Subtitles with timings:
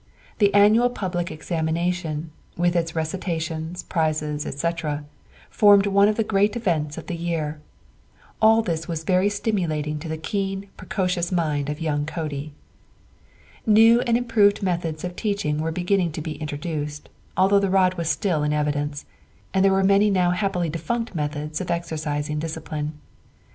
[0.39, 5.05] The annual public examination, with its recitations, prizes, etc.,
[5.51, 7.61] formed one of the great events of the year.
[8.41, 12.51] All this was very stimulating to the keen, precocious mind of young Cody.
[13.67, 17.07] New and improved methods of teaching were beginning to be introduced,
[17.37, 19.05] although the rod was still in evidence,
[19.53, 22.97] and there were many now happily defunct methods of exercising discipline.